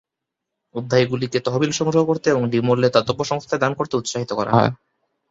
অধ্যায়গুলিকে 0.75 1.37
তহবিল 1.39 1.71
সংগ্রহ 1.71 2.01
করতে 2.05 2.27
এবং 2.29 2.43
ডিমোলে 2.49 2.89
দাতব্য 2.89 3.21
সংস্থায় 3.23 3.61
দান 3.61 3.71
করতে 3.73 3.93
উৎসাহিত 3.97 4.31
করা 4.33 4.51
হয়। 4.51 4.71